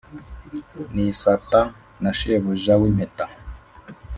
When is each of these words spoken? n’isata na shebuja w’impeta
n’isata 0.93 1.59
na 2.01 2.11
shebuja 2.19 2.73
w’impeta 2.81 3.25